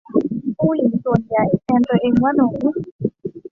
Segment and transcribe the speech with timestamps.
[0.59, 2.49] ผู้หญิงส่วนใหญ่แทนตัวเองว่าหนู